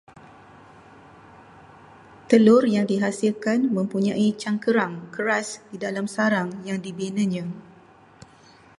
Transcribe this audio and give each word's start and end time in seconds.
Telur 2.29 2.63
yang 2.75 2.85
dihasilkan 2.91 3.59
mempunyai 3.75 4.27
cangkerang 4.41 4.93
keras 5.13 5.47
di 5.71 5.77
dalam 5.85 6.05
sarang 6.15 6.49
yang 6.69 6.79
dibinanya 6.85 7.45